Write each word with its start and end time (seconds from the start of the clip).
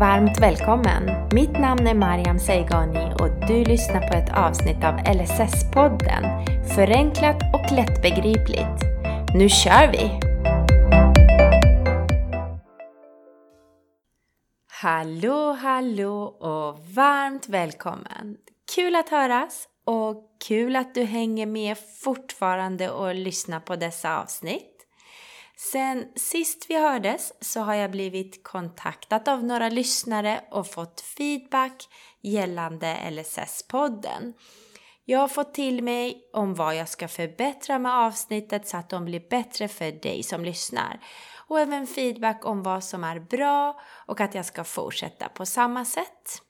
varmt 0.00 0.40
välkommen! 0.40 1.28
Mitt 1.32 1.52
namn 1.52 1.86
är 1.86 1.94
Mariam 1.94 2.38
Seigani 2.38 3.14
och 3.20 3.48
du 3.48 3.64
lyssnar 3.64 4.08
på 4.08 4.14
ett 4.14 4.36
avsnitt 4.36 4.84
av 4.84 4.94
LSS-podden. 4.94 6.44
Förenklat 6.74 7.36
och 7.54 7.72
lättbegripligt. 7.72 8.84
Nu 9.34 9.48
kör 9.48 9.92
vi! 9.92 10.20
Hallå, 14.82 15.52
hallå 15.52 16.22
och 16.24 16.78
varmt 16.94 17.48
välkommen! 17.48 18.36
Kul 18.74 18.96
att 18.96 19.08
höras 19.08 19.68
och 19.84 20.16
kul 20.48 20.76
att 20.76 20.94
du 20.94 21.02
hänger 21.02 21.46
med 21.46 21.76
fortfarande 22.04 22.90
och 22.90 23.14
lyssnar 23.14 23.60
på 23.60 23.76
dessa 23.76 24.20
avsnitt. 24.20 24.79
Sen 25.62 26.06
sist 26.16 26.66
vi 26.68 26.80
hördes 26.80 27.32
så 27.40 27.60
har 27.60 27.74
jag 27.74 27.90
blivit 27.90 28.44
kontaktad 28.44 29.28
av 29.28 29.44
några 29.44 29.68
lyssnare 29.68 30.44
och 30.50 30.66
fått 30.66 31.00
feedback 31.00 31.88
gällande 32.20 32.98
LSS-podden. 33.10 34.32
Jag 35.04 35.18
har 35.18 35.28
fått 35.28 35.54
till 35.54 35.82
mig 35.82 36.30
om 36.32 36.54
vad 36.54 36.76
jag 36.76 36.88
ska 36.88 37.08
förbättra 37.08 37.78
med 37.78 37.92
avsnittet 37.92 38.68
så 38.68 38.76
att 38.76 38.88
de 38.88 39.04
blir 39.04 39.28
bättre 39.30 39.68
för 39.68 39.92
dig 39.92 40.22
som 40.22 40.44
lyssnar. 40.44 41.00
Och 41.48 41.60
även 41.60 41.86
feedback 41.86 42.46
om 42.46 42.62
vad 42.62 42.84
som 42.84 43.04
är 43.04 43.20
bra 43.20 43.80
och 44.06 44.20
att 44.20 44.34
jag 44.34 44.46
ska 44.46 44.64
fortsätta 44.64 45.28
på 45.28 45.46
samma 45.46 45.84
sätt. 45.84 46.42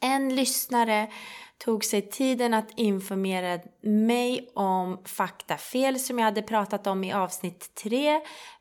En 0.00 0.36
lyssnare 0.36 1.12
tog 1.58 1.84
sig 1.84 2.10
tiden 2.10 2.54
att 2.54 2.70
informera 2.76 3.58
mig 3.82 4.50
om 4.54 4.98
faktafel 5.04 5.98
som 5.98 6.18
jag 6.18 6.24
hade 6.24 6.42
pratat 6.42 6.86
om 6.86 7.04
i 7.04 7.12
avsnitt 7.12 7.74
3, 7.74 8.14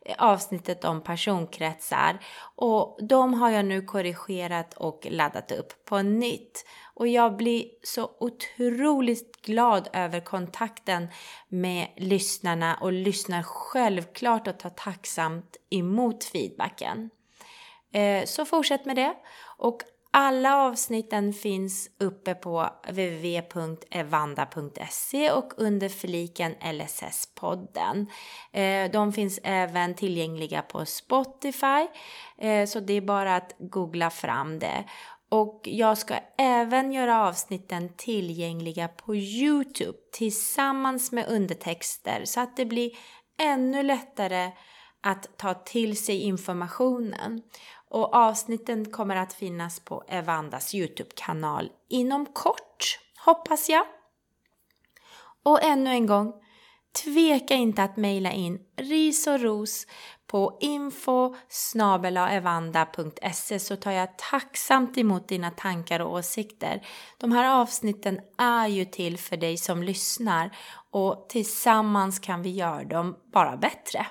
eh, 0.05 0.15
avsnittet 0.17 0.85
om 0.85 1.03
personkretsar. 1.03 2.19
Och 2.55 2.99
de 3.01 3.33
har 3.33 3.49
jag 3.49 3.65
nu 3.65 3.81
korrigerat 3.81 4.73
och 4.73 5.07
laddat 5.09 5.51
upp 5.51 5.85
på 5.85 6.01
nytt. 6.01 6.65
Och 6.93 7.07
jag 7.07 7.37
blir 7.37 7.65
så 7.83 8.11
otroligt 8.19 9.41
glad 9.41 9.89
över 9.93 10.19
kontakten 10.19 11.07
med 11.47 11.87
lyssnarna 11.97 12.77
och 12.81 12.91
lyssnar 12.91 13.43
självklart 13.43 14.47
och 14.47 14.59
tar 14.59 14.69
tacksamt 14.69 15.57
emot 15.69 16.23
feedbacken. 16.23 17.09
Eh, 17.93 18.25
så 18.25 18.45
fortsätt 18.45 18.85
med 18.85 18.95
det. 18.95 19.13
Och 19.57 19.81
alla 20.15 20.57
avsnitten 20.57 21.33
finns 21.33 21.89
uppe 21.99 22.35
på 22.35 22.69
www.evanda.se 22.87 25.31
och 25.31 25.53
under 25.57 25.89
fliken 25.89 26.55
LSS-podden. 26.55 28.07
Eh, 28.51 28.91
de 28.91 29.13
finns 29.13 29.39
även 29.43 29.95
tillgängliga 29.95 30.61
på 30.61 30.85
Spotify, 30.85 31.87
eh, 32.37 32.65
så 32.65 32.79
det 32.79 32.93
är 32.93 33.01
bara 33.01 33.35
att 33.35 33.55
googla 33.59 34.09
fram 34.09 34.59
det. 34.59 34.83
Och 35.29 35.61
jag 35.63 35.97
ska 35.97 36.15
även 36.37 36.91
göra 36.91 37.27
avsnitten 37.27 37.89
tillgängliga 37.97 38.87
på 38.87 39.15
Youtube 39.15 39.97
tillsammans 40.11 41.11
med 41.11 41.27
undertexter 41.27 42.21
så 42.25 42.39
att 42.39 42.57
det 42.57 42.65
blir 42.65 42.91
ännu 43.39 43.83
lättare 43.83 44.51
att 45.03 45.37
ta 45.37 45.53
till 45.53 45.97
sig 45.97 46.21
informationen. 46.21 47.41
Och 47.89 48.15
avsnitten 48.15 48.91
kommer 48.91 49.15
att 49.15 49.33
finnas 49.33 49.79
på 49.79 50.03
Evandas 50.07 50.75
Youtube-kanal 50.75 51.69
inom 51.89 52.25
kort, 52.25 52.99
hoppas 53.25 53.69
jag. 53.69 53.85
Och 55.43 55.63
ännu 55.63 55.89
en 55.89 56.05
gång, 56.05 56.33
tveka 57.03 57.53
inte 57.53 57.83
att 57.83 57.97
mejla 57.97 58.31
in 58.31 58.59
ris 58.77 59.27
och 59.27 59.39
ros 59.39 59.87
på 60.27 60.57
info 60.61 61.35
så 63.59 63.75
tar 63.75 63.91
jag 63.91 64.17
tacksamt 64.17 64.97
emot 64.97 65.27
dina 65.27 65.51
tankar 65.51 65.99
och 65.99 66.13
åsikter. 66.13 66.87
De 67.17 67.31
här 67.31 67.61
avsnitten 67.61 68.19
är 68.37 68.67
ju 68.67 68.85
till 68.85 69.17
för 69.17 69.37
dig 69.37 69.57
som 69.57 69.83
lyssnar 69.83 70.57
och 70.91 71.25
tillsammans 71.29 72.19
kan 72.19 72.41
vi 72.41 72.49
göra 72.49 72.83
dem 72.83 73.15
bara 73.33 73.57
bättre. 73.57 74.07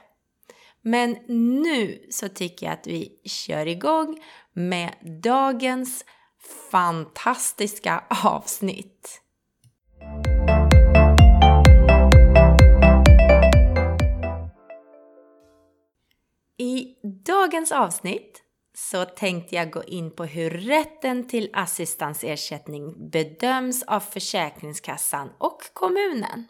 Men 0.83 1.17
nu 1.29 2.07
så 2.11 2.29
tycker 2.29 2.67
jag 2.67 2.73
att 2.73 2.87
vi 2.87 3.21
kör 3.25 3.67
igång 3.67 4.23
med 4.53 4.95
dagens 5.23 6.05
fantastiska 6.71 8.05
avsnitt. 8.25 9.21
I 16.59 16.95
dagens 17.27 17.73
avsnitt 17.73 18.43
så 18.75 19.05
tänkte 19.05 19.57
jag 19.57 19.71
gå 19.71 19.85
in 19.85 20.11
på 20.11 20.25
hur 20.25 20.51
rätten 20.51 21.29
till 21.29 21.51
assistansersättning 21.53 23.11
bedöms 23.11 23.83
av 23.83 24.01
Försäkringskassan 24.01 25.31
och 25.39 25.63
kommunen. 25.73 26.47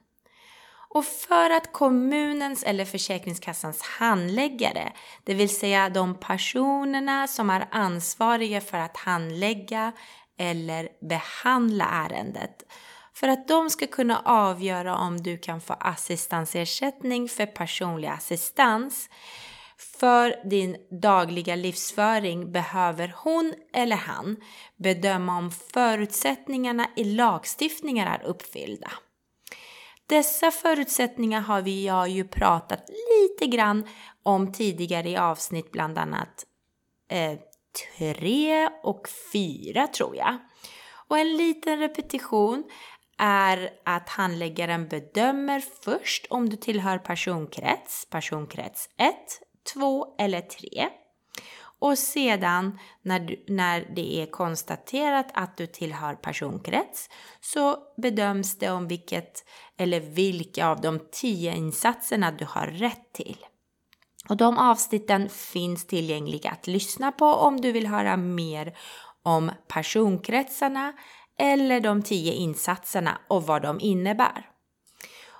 Och 0.94 1.04
för 1.04 1.50
att 1.50 1.72
kommunens 1.72 2.62
eller 2.62 2.84
Försäkringskassans 2.84 3.82
handläggare, 3.82 4.92
det 5.25 5.34
vill 5.34 5.56
säga 5.56 5.88
de 5.88 6.14
personerna 6.14 7.28
som 7.28 7.50
är 7.50 7.69
ansvariga 7.70 8.60
för 8.60 8.78
att 8.78 8.97
handlägga 8.97 9.92
eller 10.38 10.88
behandla 11.08 11.84
ärendet, 11.84 12.62
för 13.14 13.28
att 13.28 13.48
de 13.48 13.70
ska 13.70 13.86
kunna 13.86 14.22
avgöra 14.25 14.97
om 14.97 15.22
du 15.22 15.38
kan 15.38 15.60
få 15.60 15.72
assistansersättning 15.72 17.28
för 17.28 17.47
personlig 17.47 18.08
assistans 18.08 19.08
för 20.02 20.48
din 20.48 20.76
dagliga 21.00 21.56
livsföring 21.56 22.52
behöver 22.52 23.14
hon 23.16 23.54
eller 23.72 23.97
han 23.97 24.36
bedöma 24.76 25.38
om 25.38 25.50
förutsättningarna 25.50 26.86
i 26.97 27.04
lagstiftningen 27.04 28.08
är 28.08 28.22
uppfyllda. 28.22 28.91
Dessa 30.12 30.50
förutsättningar 30.50 31.41
har 31.41 31.62
vi 31.62 31.87
jag 31.87 32.09
ju 32.09 32.25
pratat 32.25 32.89
lite 32.89 33.56
grann 33.56 33.89
om 34.23 34.53
tidigare 34.53 35.09
i 35.09 35.17
avsnitt, 35.17 35.73
bland 35.73 35.99
annat 35.99 36.47
eh, 37.11 37.39
tre 38.17 38.69
och 38.83 39.09
fyra 39.33 39.87
tror 39.87 40.17
jag. 40.17 40.39
Och 41.09 41.19
en 41.19 41.37
liten 41.37 41.78
repetition 41.78 42.65
är 43.19 43.71
att 43.84 44.09
handläggaren 44.09 44.89
bedömer 44.89 45.62
först 45.84 46.27
om 46.31 46.49
du 46.49 46.56
tillhör 46.56 46.99
personkrets, 46.99 48.06
personkrets 48.11 48.89
1, 48.99 49.15
2 49.75 50.15
eller 50.19 50.41
3. 50.41 50.89
Och 51.82 51.98
sedan 51.98 52.78
när, 53.03 53.20
du, 53.20 53.44
när 53.48 53.93
det 53.97 54.22
är 54.22 54.26
konstaterat 54.26 55.26
att 55.34 55.56
du 55.56 55.66
tillhör 55.66 56.15
personkrets 56.15 57.09
så 57.41 57.76
bedöms 57.97 58.59
det 58.59 58.70
om 58.70 58.88
vilket 58.88 59.44
eller 59.78 60.00
vilka 60.00 60.66
av 60.69 60.81
de 60.81 61.00
tio 61.12 61.56
insatserna 61.56 62.31
du 62.31 62.44
har 62.44 62.66
rätt 62.66 63.12
till. 63.12 63.37
Och 64.28 64.37
de 64.37 64.59
avsnitten 64.59 65.28
finns 65.28 65.87
tillgängliga 65.87 66.50
att 66.50 66.66
lyssna 66.66 67.12
på 67.12 67.26
om 67.26 67.60
du 67.60 67.72
vill 67.72 67.87
höra 67.87 68.16
mer 68.16 68.76
om 69.22 69.50
personkretsarna 69.69 70.93
eller 71.38 71.81
de 71.81 72.03
tio 72.03 72.32
insatserna 72.32 73.19
och 73.28 73.47
vad 73.47 73.62
de 73.62 73.81
innebär. 73.81 74.49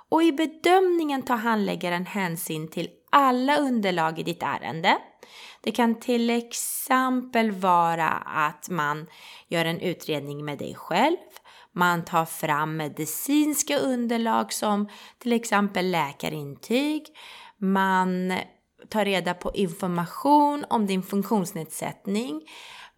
Och 0.09 0.23
i 0.23 0.31
bedömningen 0.31 1.21
tar 1.21 1.37
handläggaren 1.37 2.05
hänsyn 2.05 2.67
till 2.67 2.89
alla 3.11 3.57
underlag 3.57 4.19
i 4.19 4.23
ditt 4.23 4.43
ärende 4.43 4.97
det 5.63 5.71
kan 5.71 5.99
till 5.99 6.29
exempel 6.29 7.51
vara 7.51 8.09
att 8.25 8.69
man 8.69 9.07
gör 9.47 9.65
en 9.65 9.79
utredning 9.79 10.45
med 10.45 10.57
dig 10.57 10.75
själv. 10.75 11.17
Man 11.71 12.05
tar 12.05 12.25
fram 12.25 12.77
medicinska 12.77 13.77
underlag 13.77 14.53
som 14.53 14.89
till 15.17 15.33
exempel 15.33 15.91
läkarintyg. 15.91 17.03
Man 17.57 18.33
tar 18.89 19.05
reda 19.05 19.33
på 19.33 19.51
information 19.53 20.65
om 20.69 20.87
din 20.87 21.03
funktionsnedsättning. 21.03 22.41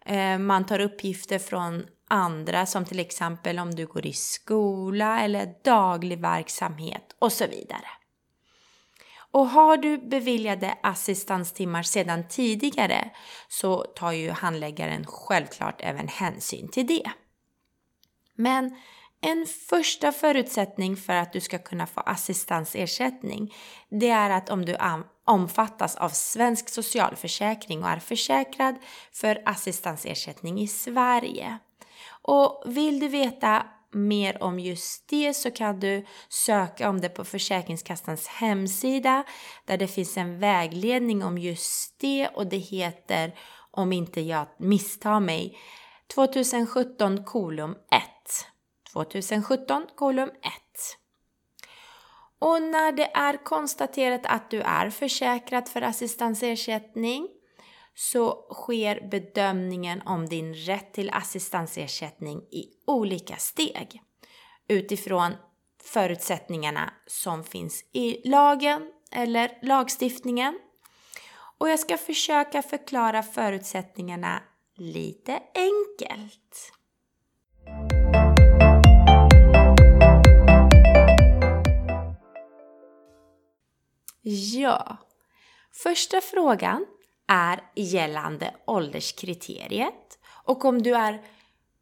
Eh, 0.06 0.38
man 0.38 0.66
tar 0.66 0.80
uppgifter 0.80 1.38
från 1.38 1.86
andra 2.08 2.66
som 2.66 2.84
till 2.84 3.00
exempel 3.00 3.58
om 3.58 3.74
du 3.74 3.86
går 3.86 4.06
i 4.06 4.12
skola 4.12 5.20
eller 5.20 5.54
daglig 5.64 6.20
verksamhet 6.20 7.16
och 7.18 7.32
så 7.32 7.46
vidare. 7.46 7.86
Och 9.36 9.48
har 9.48 9.76
du 9.76 9.98
beviljade 9.98 10.78
assistanstimmar 10.82 11.82
sedan 11.82 12.28
tidigare 12.28 13.10
så 13.48 13.82
tar 13.82 14.12
ju 14.12 14.30
handläggaren 14.30 15.06
självklart 15.06 15.80
även 15.80 16.08
hänsyn 16.08 16.68
till 16.68 16.86
det. 16.86 17.10
Men 18.34 18.76
en 19.20 19.46
första 19.68 20.12
förutsättning 20.12 20.96
för 20.96 21.12
att 21.12 21.32
du 21.32 21.40
ska 21.40 21.58
kunna 21.58 21.86
få 21.86 22.00
assistansersättning 22.00 23.54
det 23.88 24.10
är 24.10 24.30
att 24.30 24.50
om 24.50 24.64
du 24.64 24.76
omfattas 25.24 25.96
av 25.96 26.08
svensk 26.08 26.68
socialförsäkring 26.68 27.82
och 27.82 27.90
är 27.90 27.98
försäkrad 27.98 28.74
för 29.12 29.42
assistansersättning 29.44 30.60
i 30.60 30.68
Sverige. 30.68 31.58
Och 32.22 32.62
vill 32.66 33.00
du 33.00 33.08
veta 33.08 33.66
mer 33.96 34.42
om 34.42 34.58
just 34.58 35.08
det 35.08 35.34
så 35.34 35.50
kan 35.50 35.80
du 35.80 36.04
söka 36.28 36.88
om 36.88 37.00
det 37.00 37.08
på 37.08 37.24
Försäkringskassans 37.24 38.26
hemsida 38.28 39.24
där 39.64 39.76
det 39.76 39.88
finns 39.88 40.16
en 40.16 40.38
vägledning 40.38 41.24
om 41.24 41.38
just 41.38 41.98
det 41.98 42.28
och 42.28 42.46
det 42.46 42.56
heter 42.56 43.34
om 43.70 43.92
inte 43.92 44.20
jag 44.20 44.46
misstar 44.58 45.20
mig, 45.20 45.58
2017 46.14 47.24
kolum 47.24 47.70
1. 47.70 47.78
2017 48.92 49.86
kolum 49.94 50.28
1. 50.28 50.34
Och 52.38 52.62
när 52.62 52.92
det 52.92 53.10
är 53.14 53.44
konstaterat 53.44 54.20
att 54.24 54.50
du 54.50 54.60
är 54.60 54.90
försäkrad 54.90 55.68
för 55.68 55.82
assistansersättning 55.82 57.28
så 57.98 58.46
sker 58.50 59.08
bedömningen 59.10 60.02
om 60.06 60.26
din 60.26 60.54
rätt 60.54 60.92
till 60.92 61.10
assistansersättning 61.10 62.38
i 62.38 62.64
olika 62.86 63.36
steg 63.36 64.02
utifrån 64.68 65.32
förutsättningarna 65.82 66.92
som 67.06 67.44
finns 67.44 67.84
i 67.92 68.28
lagen 68.28 68.92
eller 69.12 69.58
lagstiftningen. 69.62 70.58
Och 71.58 71.68
jag 71.68 71.80
ska 71.80 71.98
försöka 71.98 72.62
förklara 72.62 73.22
förutsättningarna 73.22 74.42
lite 74.74 75.42
enkelt. 75.54 76.72
Ja, 84.52 84.96
första 85.72 86.20
frågan 86.20 86.86
är 87.28 87.60
gällande 87.74 88.54
ålderskriteriet 88.66 90.18
och 90.44 90.64
om 90.64 90.82
du 90.82 90.94
är 90.94 91.22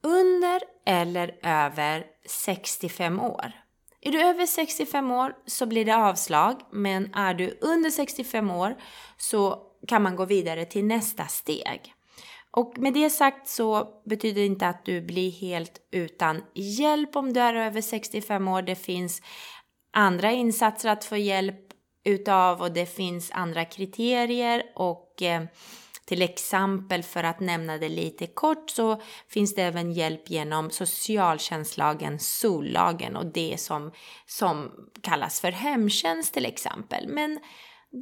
under 0.02 0.60
eller 0.86 1.38
över 1.42 2.06
65 2.26 3.20
år. 3.20 3.52
Är 4.00 4.12
du 4.12 4.20
över 4.20 4.46
65 4.46 5.10
år 5.10 5.36
så 5.46 5.66
blir 5.66 5.84
det 5.84 5.96
avslag, 5.96 6.60
men 6.72 7.14
är 7.14 7.34
du 7.34 7.58
under 7.60 7.90
65 7.90 8.50
år 8.50 8.76
så 9.16 9.58
kan 9.88 10.02
man 10.02 10.16
gå 10.16 10.24
vidare 10.24 10.64
till 10.64 10.84
nästa 10.84 11.26
steg. 11.26 11.94
Och 12.50 12.78
med 12.78 12.94
det 12.94 13.10
sagt 13.10 13.48
så 13.48 13.88
betyder 14.04 14.40
det 14.40 14.46
inte 14.46 14.68
att 14.68 14.84
du 14.84 15.00
blir 15.00 15.30
helt 15.30 15.80
utan 15.90 16.42
hjälp 16.54 17.16
om 17.16 17.32
du 17.32 17.40
är 17.40 17.54
över 17.54 17.80
65 17.80 18.48
år. 18.48 18.62
Det 18.62 18.76
finns 18.76 19.22
andra 19.92 20.32
insatser 20.32 20.88
att 20.88 21.04
få 21.04 21.16
hjälp 21.16 21.60
utav 22.04 22.60
och 22.60 22.72
det 22.72 22.86
finns 22.86 23.30
andra 23.30 23.64
kriterier 23.64 24.62
och 24.74 25.03
eh, 25.22 25.42
till 26.04 26.22
exempel 26.22 27.02
för 27.02 27.24
att 27.24 27.40
nämna 27.40 27.78
det 27.78 27.88
lite 27.88 28.26
kort 28.26 28.70
så 28.70 29.00
finns 29.28 29.54
det 29.54 29.62
även 29.62 29.92
hjälp 29.92 30.30
genom 30.30 30.70
socialtjänstlagen, 30.70 32.18
SOL-lagen 32.18 33.16
och 33.16 33.26
det 33.26 33.60
som, 33.60 33.92
som 34.26 34.70
kallas 35.00 35.40
för 35.40 35.52
hemtjänst 35.52 36.34
till 36.34 36.46
exempel. 36.46 37.08
Men 37.08 37.38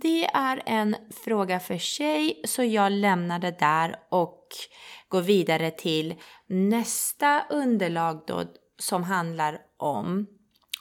det 0.00 0.24
är 0.24 0.62
en 0.66 0.96
fråga 1.24 1.60
för 1.60 1.78
sig 1.78 2.42
så 2.44 2.62
jag 2.62 2.92
lämnar 2.92 3.38
det 3.38 3.58
där 3.58 3.96
och 4.10 4.48
går 5.08 5.20
vidare 5.20 5.70
till 5.70 6.14
nästa 6.46 7.44
underlag 7.50 8.24
då 8.26 8.44
som 8.78 9.02
handlar 9.02 9.58
om 9.76 10.26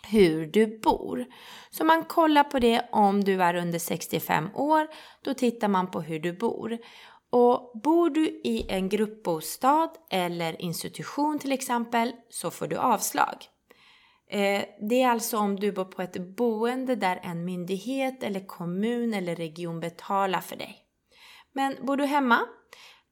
hur 0.08 0.46
du 0.46 0.80
bor. 0.80 1.26
Så 1.70 1.86
man 1.86 2.04
kollar 2.06 2.44
på 2.44 2.60
det 2.60 2.90
om 2.92 3.24
du 3.24 3.44
är 3.44 3.56
under 3.56 3.80
65 3.80 4.50
år, 4.56 4.88
då 5.24 5.34
tittar 5.34 5.68
man 5.68 5.92
på 5.92 6.02
hur 6.02 6.20
du 6.20 6.34
bor. 6.34 6.78
Och 7.30 7.82
bor 7.84 8.10
du 8.10 8.26
i 8.28 8.66
en 8.70 8.90
gruppbostad 8.90 9.90
eller 10.10 10.62
institution 10.62 11.40
till 11.40 11.52
exempel 11.52 12.12
så 12.30 12.52
får 12.52 12.68
du 12.68 12.78
avslag. 12.78 13.36
Eh, 14.30 14.64
det 14.90 15.02
är 15.02 15.10
alltså 15.10 15.38
om 15.38 15.56
du 15.56 15.72
bor 15.72 15.86
på 15.86 16.02
ett 16.02 16.36
boende 16.36 16.96
där 16.96 17.20
en 17.24 17.46
myndighet 17.46 18.24
eller 18.24 18.48
kommun 18.48 19.14
eller 19.14 19.36
region 19.36 19.80
betalar 19.80 20.42
för 20.42 20.56
dig. 20.56 20.78
Men 21.54 21.76
bor 21.86 21.98
du 21.98 22.06
hemma 22.06 22.40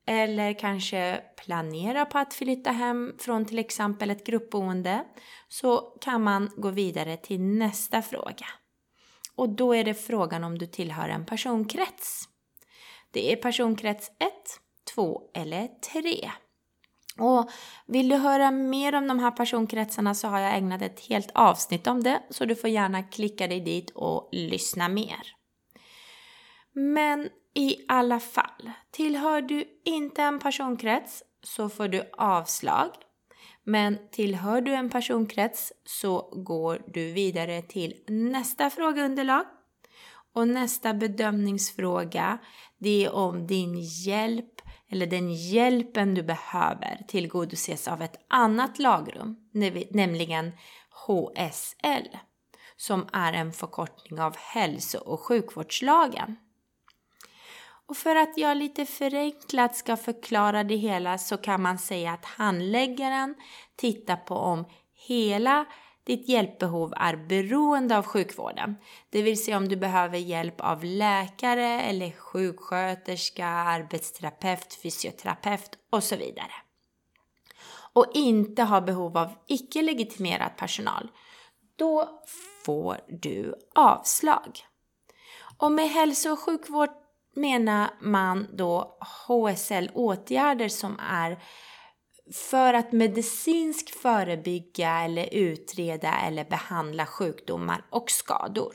eller 0.09 0.53
kanske 0.53 1.21
planerar 1.45 2.05
på 2.05 2.17
att 2.17 2.33
flytta 2.33 2.71
hem 2.71 3.13
från 3.19 3.45
till 3.45 3.59
exempel 3.59 4.09
ett 4.09 4.25
gruppboende 4.25 5.03
så 5.47 5.79
kan 6.01 6.23
man 6.23 6.51
gå 6.57 6.69
vidare 6.69 7.17
till 7.17 7.41
nästa 7.41 8.01
fråga. 8.01 8.45
Och 9.35 9.49
då 9.49 9.75
är 9.75 9.83
det 9.83 9.93
frågan 9.93 10.43
om 10.43 10.57
du 10.57 10.65
tillhör 10.65 11.09
en 11.09 11.25
personkrets. 11.25 12.29
Det 13.11 13.31
är 13.31 13.35
personkrets 13.35 14.11
1, 14.19 14.31
2 14.95 15.21
eller 15.33 15.67
3. 15.67 16.31
Och 17.19 17.49
vill 17.85 18.09
du 18.09 18.15
höra 18.15 18.51
mer 18.51 18.95
om 18.95 19.07
de 19.07 19.19
här 19.19 19.31
personkretsarna 19.31 20.15
så 20.15 20.27
har 20.27 20.39
jag 20.39 20.57
ägnat 20.57 20.81
ett 20.81 20.99
helt 20.99 21.31
avsnitt 21.33 21.87
om 21.87 22.03
det 22.03 22.23
så 22.29 22.45
du 22.45 22.55
får 22.55 22.69
gärna 22.69 23.03
klicka 23.03 23.47
dig 23.47 23.59
dit 23.59 23.91
och 23.95 24.29
lyssna 24.31 24.87
mer. 24.89 25.35
Men 26.73 27.29
i 27.55 27.85
alla 27.87 28.19
fall, 28.19 28.71
tillhör 28.91 29.41
du 29.41 29.65
inte 29.85 30.23
en 30.23 30.39
personkrets 30.39 31.23
så 31.43 31.69
får 31.69 31.87
du 31.87 32.09
avslag. 32.17 32.89
Men 33.63 33.97
tillhör 34.11 34.61
du 34.61 34.73
en 34.73 34.89
personkrets 34.89 35.73
så 35.85 36.21
går 36.45 36.81
du 36.87 37.11
vidare 37.11 37.61
till 37.61 37.93
nästa 38.07 38.69
frågeunderlag. 38.69 39.45
Och 40.33 40.47
nästa 40.47 40.93
bedömningsfråga, 40.93 42.37
det 42.77 43.05
är 43.05 43.11
om 43.11 43.47
din 43.47 43.79
hjälp 43.79 44.61
eller 44.91 45.07
den 45.07 45.33
hjälpen 45.33 46.13
du 46.13 46.23
behöver 46.23 47.05
tillgodoses 47.07 47.87
av 47.87 48.01
ett 48.01 48.25
annat 48.27 48.79
lagrum, 48.79 49.35
nämligen 49.91 50.51
HSL, 51.07 52.17
som 52.75 53.07
är 53.13 53.33
en 53.33 53.53
förkortning 53.53 54.21
av 54.21 54.37
hälso 54.37 54.97
och 54.97 55.19
sjukvårdslagen. 55.19 56.35
Och 57.89 57.97
för 57.97 58.15
att 58.15 58.37
jag 58.37 58.57
lite 58.57 58.85
förenklat 58.85 59.75
ska 59.75 59.97
förklara 59.97 60.63
det 60.63 60.75
hela 60.75 61.17
så 61.17 61.37
kan 61.37 61.61
man 61.61 61.77
säga 61.77 62.11
att 62.11 62.25
handläggaren 62.25 63.35
tittar 63.75 64.15
på 64.15 64.35
om 64.35 64.65
hela 64.93 65.65
ditt 66.03 66.29
hjälpbehov 66.29 66.93
är 66.97 67.15
beroende 67.15 67.97
av 67.97 68.05
sjukvården. 68.05 68.75
Det 69.09 69.21
vill 69.21 69.43
säga 69.43 69.57
om 69.57 69.67
du 69.67 69.75
behöver 69.75 70.17
hjälp 70.17 70.61
av 70.61 70.83
läkare 70.83 71.81
eller 71.81 72.11
sjuksköterska, 72.11 73.47
arbetsterapeut, 73.47 74.73
fysioterapeut 74.83 75.77
och 75.89 76.03
så 76.03 76.15
vidare. 76.15 76.53
Och 77.93 78.11
inte 78.13 78.63
har 78.63 78.81
behov 78.81 79.17
av 79.17 79.31
icke-legitimerad 79.47 80.57
personal. 80.57 81.11
Då 81.75 82.21
får 82.65 82.99
du 83.07 83.55
avslag. 83.75 84.59
Och 85.57 85.71
med 85.71 85.89
hälso 85.89 86.31
och 86.31 86.39
sjukvård 86.39 86.89
menar 87.35 87.89
man 88.01 88.47
då 88.53 88.97
HSL-åtgärder 89.27 90.67
som 90.67 90.99
är 90.99 91.39
för 92.33 92.73
att 92.73 92.91
medicinskt 92.91 93.89
förebygga 93.95 95.03
eller 95.03 95.33
utreda 95.33 96.19
eller 96.19 96.45
behandla 96.45 97.05
sjukdomar 97.05 97.85
och 97.89 98.11
skador. 98.11 98.73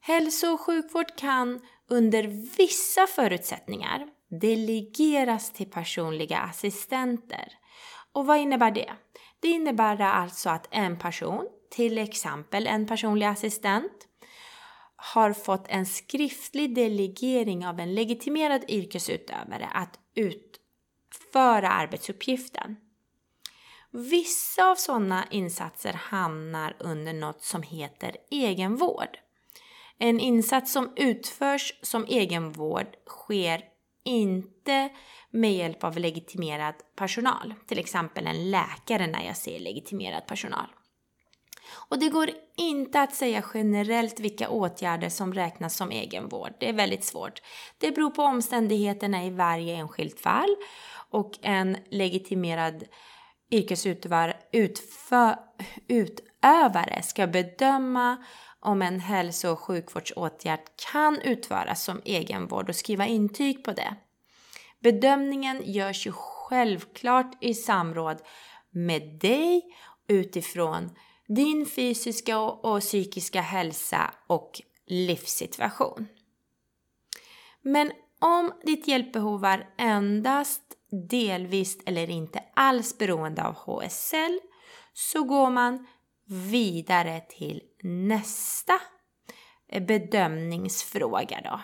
Hälso 0.00 0.46
och 0.46 0.60
sjukvård 0.60 1.16
kan 1.16 1.60
under 1.88 2.22
vissa 2.56 3.06
förutsättningar 3.06 4.06
delegeras 4.40 5.52
till 5.52 5.70
personliga 5.70 6.38
assistenter. 6.38 7.52
Och 8.12 8.26
vad 8.26 8.38
innebär 8.38 8.70
det? 8.70 8.92
Det 9.40 9.48
innebär 9.48 10.00
alltså 10.00 10.50
att 10.50 10.68
en 10.70 10.98
person, 10.98 11.48
till 11.70 11.98
exempel 11.98 12.66
en 12.66 12.86
personlig 12.86 13.26
assistent, 13.26 14.06
har 15.00 15.32
fått 15.32 15.68
en 15.68 15.86
skriftlig 15.86 16.74
delegering 16.74 17.66
av 17.66 17.80
en 17.80 17.94
legitimerad 17.94 18.64
yrkesutövare 18.68 19.68
att 19.74 19.98
utföra 20.14 21.68
arbetsuppgiften. 21.70 22.76
Vissa 23.90 24.70
av 24.70 24.76
sådana 24.76 25.24
insatser 25.30 25.92
hamnar 25.92 26.76
under 26.78 27.12
något 27.12 27.42
som 27.42 27.62
heter 27.62 28.16
egenvård. 28.30 29.18
En 29.98 30.20
insats 30.20 30.72
som 30.72 30.92
utförs 30.96 31.74
som 31.82 32.04
egenvård 32.08 32.86
sker 33.06 33.64
inte 34.04 34.88
med 35.30 35.54
hjälp 35.54 35.84
av 35.84 35.98
legitimerad 35.98 36.74
personal, 36.96 37.54
till 37.66 37.78
exempel 37.78 38.26
en 38.26 38.50
läkare 38.50 39.06
när 39.06 39.26
jag 39.26 39.36
ser 39.36 39.58
legitimerad 39.60 40.26
personal. 40.26 40.66
Och 41.72 41.98
det 41.98 42.08
går 42.08 42.30
inte 42.56 43.00
att 43.00 43.14
säga 43.14 43.44
generellt 43.54 44.20
vilka 44.20 44.48
åtgärder 44.48 45.08
som 45.08 45.34
räknas 45.34 45.76
som 45.76 45.90
egenvård. 45.90 46.52
Det 46.60 46.68
är 46.68 46.72
väldigt 46.72 47.04
svårt. 47.04 47.42
Det 47.78 47.92
beror 47.92 48.10
på 48.10 48.22
omständigheterna 48.22 49.24
i 49.24 49.30
varje 49.30 49.76
enskilt 49.76 50.20
fall 50.20 50.56
och 51.10 51.38
en 51.42 51.76
legitimerad 51.90 52.84
yrkesutövare 53.50 54.36
utövare 55.88 57.02
ska 57.02 57.26
bedöma 57.26 58.24
om 58.60 58.82
en 58.82 59.00
hälso 59.00 59.48
och 59.48 59.58
sjukvårdsåtgärd 59.58 60.60
kan 60.92 61.20
utföras 61.20 61.84
som 61.84 62.00
egenvård 62.04 62.68
och 62.68 62.76
skriva 62.76 63.06
intyg 63.06 63.64
på 63.64 63.72
det. 63.72 63.94
Bedömningen 64.80 65.62
görs 65.64 66.06
ju 66.06 66.12
självklart 66.14 67.32
i 67.40 67.54
samråd 67.54 68.18
med 68.70 69.02
dig 69.20 69.62
utifrån 70.08 70.90
din 71.34 71.66
fysiska 71.66 72.38
och 72.40 72.80
psykiska 72.80 73.40
hälsa 73.40 74.14
och 74.26 74.60
livssituation. 74.86 76.08
Men 77.62 77.92
Om 78.22 78.52
ditt 78.62 78.88
hjälpbehov 78.88 79.44
är 79.44 79.68
endast 79.78 80.62
delvis 81.10 81.78
eller 81.86 82.10
inte 82.10 82.42
alls 82.54 82.98
beroende 82.98 83.44
av 83.44 83.54
HSL 83.54 84.40
så 84.92 85.24
går 85.24 85.50
man 85.50 85.86
vidare 86.50 87.20
till 87.20 87.62
nästa 87.82 88.80
eh, 89.68 89.82
bedömningsfråga 89.82 91.40
då. 91.44 91.60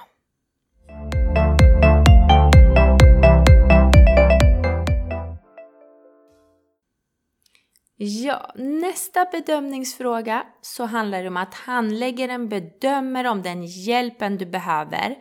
Ja, 7.99 8.53
nästa 8.55 9.25
bedömningsfråga 9.25 10.47
så 10.61 10.85
handlar 10.85 11.23
det 11.23 11.29
om 11.29 11.37
att 11.37 11.55
handläggaren 11.55 12.49
bedömer 12.49 13.27
om 13.27 13.43
den 13.43 13.65
hjälpen 13.65 14.39
du 14.39 14.47
behöver 14.47 15.17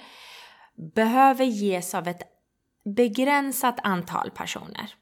behöver 0.96 1.46
ges 1.46 1.96
av 1.96 2.08
ett 2.08 2.22
begränsat 2.96 3.80
antal 3.84 4.32
personer. 4.32 4.96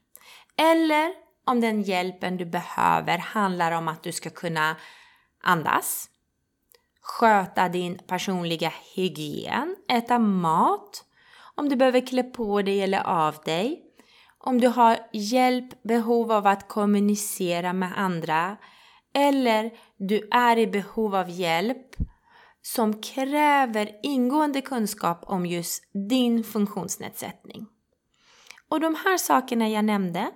Eller 0.56 1.12
om 1.44 1.60
den 1.60 1.82
hjälpen 1.82 2.36
du 2.36 2.44
behöver 2.44 3.18
handlar 3.18 3.72
om 3.72 3.88
att 3.88 4.02
du 4.02 4.12
ska 4.12 4.30
kunna 4.30 4.76
andas, 5.42 6.10
sköta 7.00 7.68
din 7.68 7.98
personliga 7.98 8.72
hygien, 8.94 9.76
äta 9.88 10.18
mat, 10.18 11.04
om 11.54 11.68
du 11.68 11.76
behöver 11.76 12.06
klä 12.06 12.22
på 12.22 12.62
dig 12.62 12.82
eller 12.82 13.02
av 13.02 13.36
dig, 13.44 13.83
om 14.46 14.60
du 14.60 14.68
har 14.68 14.98
hjälp, 15.12 15.82
behov 15.82 16.32
av 16.32 16.46
att 16.46 16.68
kommunicera 16.68 17.72
med 17.72 17.92
andra 17.96 18.56
eller 19.14 19.70
du 19.96 20.28
är 20.30 20.58
i 20.58 20.66
behov 20.66 21.14
av 21.14 21.30
hjälp 21.30 21.96
som 22.62 23.02
kräver 23.02 23.90
ingående 24.02 24.60
kunskap 24.60 25.24
om 25.26 25.46
just 25.46 25.82
din 26.10 26.44
funktionsnedsättning. 26.44 27.66
Och 28.68 28.80
de 28.80 28.94
här 28.94 29.16
sakerna 29.16 29.68
jag 29.68 29.84
nämnde, 29.84 30.30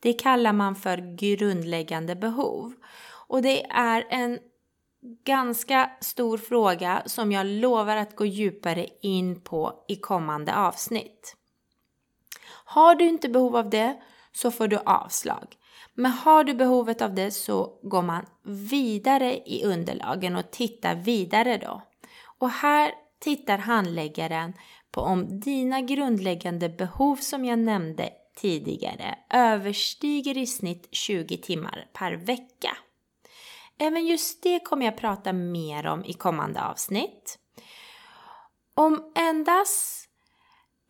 det 0.00 0.12
kallar 0.12 0.52
man 0.52 0.76
för 0.76 1.16
grundläggande 1.16 2.16
behov. 2.16 2.72
Och 3.28 3.42
det 3.42 3.64
är 3.64 4.06
en 4.10 4.38
ganska 5.24 5.90
stor 6.00 6.38
fråga 6.38 7.02
som 7.06 7.32
jag 7.32 7.46
lovar 7.46 7.96
att 7.96 8.16
gå 8.16 8.24
djupare 8.24 8.86
in 9.02 9.40
på 9.40 9.84
i 9.88 9.96
kommande 9.96 10.56
avsnitt. 10.56 11.36
Har 12.68 12.94
du 12.94 13.04
inte 13.04 13.28
behov 13.28 13.56
av 13.56 13.70
det 13.70 13.96
så 14.36 14.50
får 14.50 14.68
du 14.68 14.76
avslag. 14.76 15.56
Men 15.94 16.12
har 16.12 16.44
du 16.44 16.54
behovet 16.54 17.02
av 17.02 17.14
det 17.14 17.30
så 17.30 17.78
går 17.82 18.02
man 18.02 18.26
vidare 18.70 19.38
i 19.46 19.64
underlagen 19.64 20.36
och 20.36 20.50
tittar 20.50 20.94
vidare 20.94 21.56
då. 21.56 21.82
Och 22.38 22.50
här 22.50 22.92
tittar 23.18 23.58
handläggaren 23.58 24.52
på 24.90 25.00
om 25.00 25.40
dina 25.40 25.80
grundläggande 25.80 26.68
behov 26.68 27.16
som 27.16 27.44
jag 27.44 27.58
nämnde 27.58 28.10
tidigare 28.36 29.18
överstiger 29.30 30.38
i 30.38 30.46
snitt 30.46 30.88
20 30.90 31.36
timmar 31.36 31.88
per 31.92 32.12
vecka. 32.12 32.76
Även 33.78 34.06
just 34.06 34.42
det 34.42 34.60
kommer 34.60 34.84
jag 34.84 34.96
prata 34.96 35.32
mer 35.32 35.86
om 35.86 36.04
i 36.04 36.12
kommande 36.12 36.62
avsnitt. 36.62 37.38
Om 38.74 39.12
endast 39.14 40.05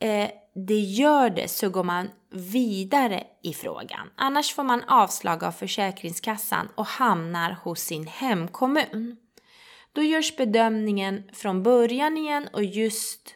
eh, 0.00 0.30
det 0.54 0.80
gör 0.80 1.30
det 1.30 1.48
så 1.48 1.68
går 1.68 1.84
man 1.84 2.10
vidare 2.30 3.24
i 3.42 3.54
frågan. 3.54 4.10
Annars 4.16 4.54
får 4.54 4.64
man 4.64 4.82
avslag 4.88 5.44
av 5.44 5.52
Försäkringskassan 5.52 6.68
och 6.74 6.86
hamnar 6.86 7.58
hos 7.62 7.80
sin 7.80 8.06
hemkommun. 8.06 9.16
Då 9.92 10.02
görs 10.02 10.36
bedömningen 10.36 11.22
från 11.32 11.62
början 11.62 12.16
igen 12.16 12.48
och 12.52 12.64
just 12.64 13.34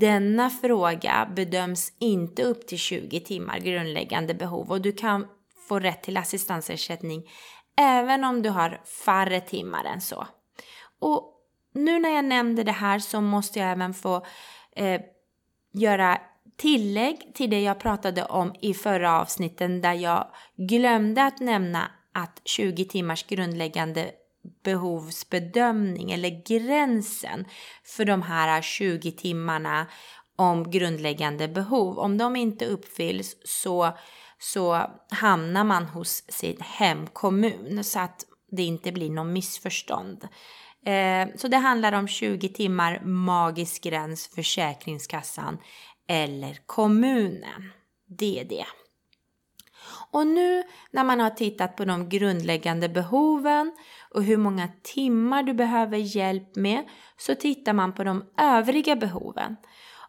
denna 0.00 0.50
fråga 0.50 1.32
bedöms 1.36 1.92
inte 1.98 2.42
upp 2.42 2.66
till 2.66 2.78
20 2.78 3.20
timmar 3.20 3.58
grundläggande 3.58 4.34
behov 4.34 4.70
och 4.70 4.80
du 4.80 4.92
kan 4.92 5.26
få 5.68 5.78
rätt 5.78 6.02
till 6.02 6.16
assistansersättning 6.16 7.22
även 7.76 8.24
om 8.24 8.42
du 8.42 8.50
har 8.50 8.80
färre 9.04 9.40
timmar 9.40 9.84
än 9.84 10.00
så. 10.00 10.26
Och 11.00 11.34
nu 11.74 11.98
när 11.98 12.10
jag 12.10 12.24
nämnde 12.24 12.62
det 12.64 12.72
här 12.72 12.98
så 12.98 13.20
måste 13.20 13.58
jag 13.58 13.70
även 13.70 13.94
få 13.94 14.26
eh, 14.76 15.00
göra 15.72 16.18
tillägg 16.56 17.34
till 17.34 17.50
det 17.50 17.60
jag 17.60 17.80
pratade 17.80 18.24
om 18.24 18.54
i 18.60 18.74
förra 18.74 19.20
avsnitten 19.20 19.80
där 19.80 19.92
jag 19.92 20.26
glömde 20.56 21.24
att 21.24 21.40
nämna 21.40 21.90
att 22.14 22.40
20 22.44 22.84
timmars 22.84 23.26
grundläggande 23.26 24.10
behovsbedömning 24.64 26.10
eller 26.12 26.42
gränsen 26.46 27.44
för 27.84 28.04
de 28.04 28.22
här 28.22 28.62
20 28.62 29.12
timmarna 29.12 29.86
om 30.36 30.70
grundläggande 30.70 31.48
behov. 31.48 31.98
Om 31.98 32.18
de 32.18 32.36
inte 32.36 32.66
uppfylls 32.66 33.36
så, 33.44 33.96
så 34.38 34.90
hamnar 35.10 35.64
man 35.64 35.84
hos 35.84 36.24
sin 36.28 36.56
hemkommun 36.60 37.84
så 37.84 37.98
att 38.00 38.24
det 38.50 38.62
inte 38.62 38.92
blir 38.92 39.10
någon 39.10 39.32
missförstånd. 39.32 40.28
Eh, 40.86 41.28
så 41.36 41.48
det 41.48 41.56
handlar 41.56 41.92
om 41.92 42.08
20 42.08 42.48
timmar 42.48 43.00
magisk 43.04 43.82
gräns 43.82 44.28
Försäkringskassan 44.34 45.58
eller 46.08 46.58
kommunen. 46.66 47.72
Det 48.06 48.40
är 48.40 48.44
det. 48.44 48.66
Och 50.10 50.26
nu 50.26 50.62
när 50.90 51.04
man 51.04 51.20
har 51.20 51.30
tittat 51.30 51.76
på 51.76 51.84
de 51.84 52.08
grundläggande 52.08 52.88
behoven 52.88 53.72
och 54.14 54.24
hur 54.24 54.36
många 54.36 54.68
timmar 54.82 55.42
du 55.42 55.54
behöver 55.54 55.98
hjälp 55.98 56.56
med 56.56 56.84
så 57.16 57.34
tittar 57.34 57.72
man 57.72 57.92
på 57.92 58.04
de 58.04 58.24
övriga 58.38 58.96
behoven. 58.96 59.56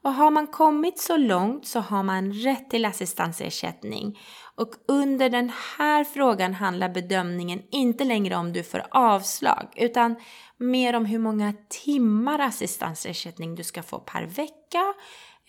Och 0.01 0.13
har 0.13 0.31
man 0.31 0.47
kommit 0.47 0.99
så 0.99 1.17
långt 1.17 1.67
så 1.67 1.79
har 1.79 2.03
man 2.03 2.33
rätt 2.33 2.69
till 2.69 2.85
assistansersättning. 2.85 4.19
Och 4.59 4.73
under 4.87 5.29
den 5.29 5.51
här 5.77 6.03
frågan 6.03 6.53
handlar 6.53 6.89
bedömningen 6.89 7.61
inte 7.71 8.03
längre 8.03 8.35
om 8.35 8.53
du 8.53 8.63
får 8.63 8.83
avslag 8.91 9.73
utan 9.75 10.15
mer 10.57 10.95
om 10.95 11.05
hur 11.05 11.19
många 11.19 11.53
timmar 11.69 12.39
assistansersättning 12.39 13.55
du 13.55 13.63
ska 13.63 13.83
få 13.83 13.99
per 13.99 14.23
vecka 14.23 14.93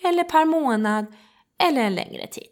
eller 0.05 0.25
per 0.25 0.45
månad 0.45 1.07
eller 1.62 1.81
en 1.81 1.95
längre 1.95 2.26
tid. 2.26 2.50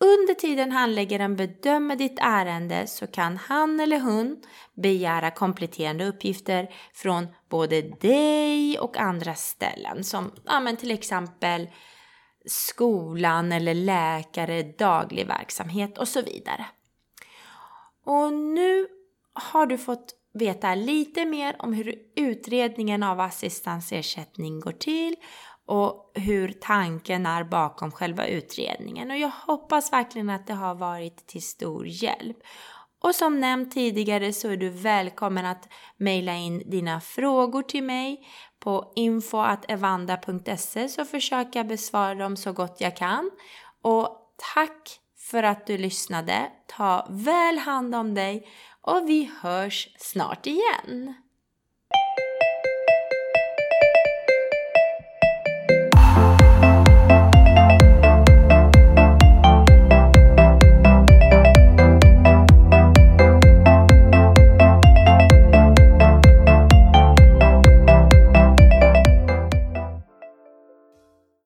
Under 0.00 0.34
tiden 0.34 0.72
handläggaren 0.72 1.36
bedömer 1.36 1.96
ditt 1.96 2.18
ärende 2.20 2.86
så 2.86 3.06
kan 3.06 3.36
han 3.36 3.80
eller 3.80 4.00
hon 4.00 4.42
begära 4.74 5.30
kompletterande 5.30 6.06
uppgifter 6.06 6.68
från 6.94 7.26
både 7.48 7.82
dig 7.82 8.78
och 8.78 8.96
andra 8.96 9.34
ställen 9.34 10.04
som 10.04 10.32
ja, 10.44 10.60
men 10.60 10.76
till 10.76 10.90
exempel 10.90 11.68
skolan 12.46 13.52
eller 13.52 13.74
läkare, 13.74 14.62
daglig 14.62 15.26
verksamhet 15.26 15.98
och 15.98 16.08
så 16.08 16.22
vidare. 16.22 16.66
Och 18.04 18.32
nu 18.32 18.86
har 19.32 19.66
du 19.66 19.78
fått 19.78 20.14
veta 20.34 20.74
lite 20.74 21.24
mer 21.24 21.56
om 21.58 21.72
hur 21.72 21.94
utredningen 22.16 23.02
av 23.02 23.20
assistansersättning 23.20 24.60
går 24.60 24.72
till 24.72 25.16
och 25.66 26.12
hur 26.14 26.52
tanken 26.60 27.26
är 27.26 27.44
bakom 27.44 27.92
själva 27.92 28.26
utredningen. 28.26 29.10
Och 29.10 29.16
jag 29.16 29.32
hoppas 29.46 29.92
verkligen 29.92 30.30
att 30.30 30.46
det 30.46 30.54
har 30.54 30.74
varit 30.74 31.26
till 31.26 31.42
stor 31.42 31.86
hjälp. 31.86 32.36
Och 33.02 33.14
som 33.14 33.40
nämnt 33.40 33.72
tidigare 33.72 34.32
så 34.32 34.48
är 34.48 34.56
du 34.56 34.68
välkommen 34.68 35.46
att 35.46 35.68
mejla 35.96 36.34
in 36.34 36.70
dina 36.70 37.00
frågor 37.00 37.62
till 37.62 37.82
mig 37.82 38.26
på 38.62 38.92
info.evanda.se 38.96 40.88
så 40.88 41.04
försöker 41.04 41.58
jag 41.58 41.66
besvara 41.66 42.14
dem 42.14 42.36
så 42.36 42.52
gott 42.52 42.80
jag 42.80 42.96
kan. 42.96 43.30
Och 43.82 44.34
tack 44.54 45.00
för 45.30 45.42
att 45.42 45.66
du 45.66 45.78
lyssnade. 45.78 46.50
Ta 46.66 47.06
väl 47.10 47.58
hand 47.58 47.94
om 47.94 48.14
dig 48.14 48.48
och 48.80 49.08
vi 49.08 49.30
hörs 49.40 49.88
snart 49.98 50.46
igen. 50.46 51.14